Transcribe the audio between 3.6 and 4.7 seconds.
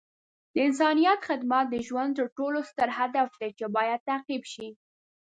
باید تعقیب شي.